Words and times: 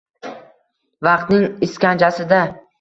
Vaqtning 1.09 1.47
iskanjasida. 1.69 2.45